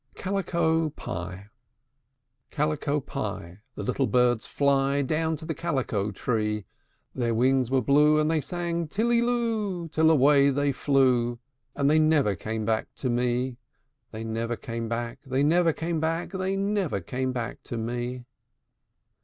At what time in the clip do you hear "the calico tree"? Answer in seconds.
5.45-6.65